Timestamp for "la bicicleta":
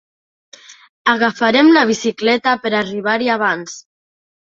1.75-2.55